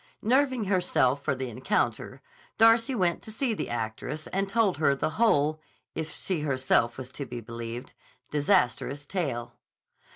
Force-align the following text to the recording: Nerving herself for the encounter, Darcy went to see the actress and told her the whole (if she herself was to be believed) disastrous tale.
Nerving 0.23 0.63
herself 0.65 1.23
for 1.23 1.35
the 1.35 1.47
encounter, 1.47 2.23
Darcy 2.57 2.95
went 2.95 3.21
to 3.21 3.31
see 3.31 3.53
the 3.53 3.69
actress 3.69 4.25
and 4.25 4.49
told 4.49 4.77
her 4.79 4.95
the 4.95 5.11
whole 5.11 5.61
(if 5.93 6.09
she 6.17 6.39
herself 6.39 6.97
was 6.97 7.11
to 7.11 7.23
be 7.27 7.39
believed) 7.39 7.93
disastrous 8.31 9.05
tale. 9.05 9.53